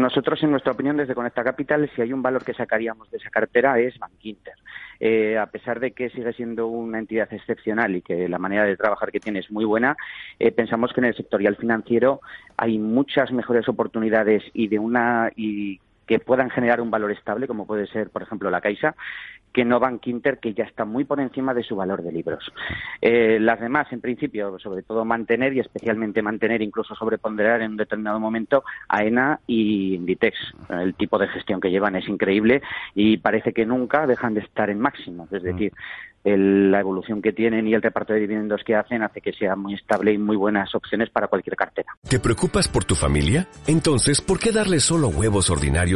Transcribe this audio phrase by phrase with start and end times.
[0.00, 3.30] Nosotros, en nuestra opinión, desde Conecta Capital, si hay un valor que sacaríamos de esa
[3.30, 4.54] cartera es Bankinter.
[5.00, 8.76] Eh, a pesar de que sigue siendo una entidad excepcional y que la manera de
[8.76, 9.96] trabajar que tiene es muy buena,
[10.38, 12.20] eh, pensamos que en el sectorial financiero
[12.56, 17.66] hay muchas mejores oportunidades y de una y que puedan generar un valor estable, como
[17.66, 18.94] puede ser, por ejemplo, la Caixa,
[19.52, 22.52] que no Bank Inter, que ya está muy por encima de su valor de libros.
[23.00, 27.76] Eh, las demás, en principio, sobre todo mantener y especialmente mantener, incluso sobreponderar en un
[27.78, 30.36] determinado momento, AENA y Inditex.
[30.68, 32.60] El tipo de gestión que llevan es increíble
[32.94, 35.26] y parece que nunca dejan de estar en máximo.
[35.32, 35.72] Es decir,
[36.34, 39.74] la evolución que tienen y el reparto de dividendos que hacen hace que sea muy
[39.74, 41.94] estable y muy buenas opciones para cualquier cartera.
[42.08, 43.46] ¿Te preocupas por tu familia?
[43.68, 45.95] Entonces, ¿por qué darles solo huevos ordinarios